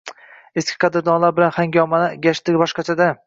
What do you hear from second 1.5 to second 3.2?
hangomaning gashti boshqacha-da